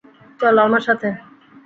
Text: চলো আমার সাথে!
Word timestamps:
চলো 0.39 0.59
আমার 0.67 0.81
সাথে! 0.87 1.07